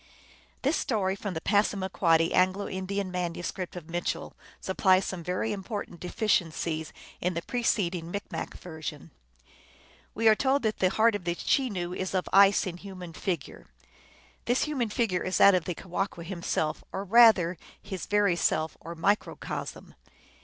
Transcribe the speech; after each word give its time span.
This 0.63 0.77
story 0.77 1.15
from 1.15 1.35
the 1.35 1.41
Passamaquoddy 1.41 2.33
Anglo 2.33 2.67
Indian 2.67 3.11
manuscript 3.11 3.75
of 3.75 3.87
Mitchell 3.87 4.33
supplies 4.59 5.05
some 5.05 5.23
very 5.23 5.51
important 5.53 5.99
deficiencies 5.99 6.91
in 7.19 7.35
the 7.35 7.43
preceding 7.43 8.09
Micmac 8.09 8.55
version. 8.57 9.11
We 10.15 10.27
are 10.27 10.33
told 10.33 10.63
that 10.63 10.79
the 10.79 10.89
heart 10.89 11.13
of 11.13 11.23
the 11.23 11.35
Chenoo 11.35 11.93
is 11.93 12.15
of 12.15 12.27
ice 12.33 12.65
in 12.65 12.77
human 12.77 13.13
figure. 13.13 13.67
This 14.45 14.63
human 14.63 14.89
figure 14.89 15.21
is 15.21 15.37
that 15.37 15.53
of 15.53 15.65
the 15.65 15.75
Ke 15.75 15.83
wahqu 15.85 16.25
himself, 16.25 16.83
or 16.91 17.03
rather 17.03 17.55
his 17.79 18.07
very 18.07 18.35
self, 18.35 18.75
or 18.79 18.95
microcosm. 18.95 19.93